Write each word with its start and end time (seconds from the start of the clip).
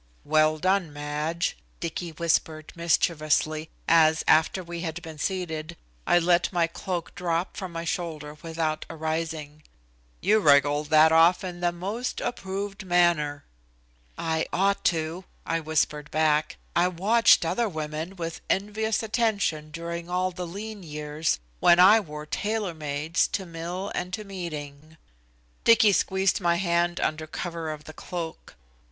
"Well 0.25 0.57
done, 0.57 0.91
Madge," 0.91 1.55
Dicky 1.79 2.09
whispered 2.11 2.73
mischievously, 2.75 3.69
as, 3.87 4.23
after 4.27 4.63
we 4.63 4.81
had 4.81 4.99
been 5.03 5.19
seated, 5.19 5.77
I 6.07 6.17
let 6.17 6.51
my 6.51 6.65
cloak 6.65 7.13
drop 7.13 7.55
from 7.55 7.71
my 7.71 7.83
shoulders 7.83 8.39
without 8.41 8.83
arising. 8.89 9.61
"You 10.19 10.39
wriggled 10.39 10.89
that 10.89 11.11
off 11.11 11.43
in 11.43 11.59
the 11.59 11.71
most 11.71 12.19
approved 12.19 12.83
manner." 12.83 13.43
"I 14.17 14.47
ought 14.51 14.83
to," 14.85 15.25
I 15.45 15.59
whispered 15.59 16.09
back. 16.09 16.57
"I've 16.75 16.97
watched 16.97 17.45
other 17.45 17.69
women 17.69 18.15
with 18.15 18.41
envious 18.49 19.03
attention 19.03 19.69
during 19.69 20.09
all 20.09 20.31
the 20.31 20.47
lean 20.47 20.81
years, 20.81 21.39
when 21.59 21.79
I 21.79 21.99
wore 21.99 22.25
tailor 22.25 22.73
mades 22.73 23.27
to 23.27 23.45
mill 23.45 23.91
and 23.93 24.11
to 24.13 24.23
meeting." 24.23 24.97
Dicky 25.63 25.91
squeezed 25.91 26.41
my 26.41 26.55
hand 26.55 26.99
under 26.99 27.27
cover 27.27 27.69
of 27.69 27.83
the 27.83 27.93
cloak. 27.93 28.55